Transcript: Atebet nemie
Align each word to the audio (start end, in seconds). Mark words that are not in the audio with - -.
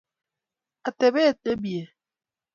Atebet 0.87 1.37
nemie 1.43 1.83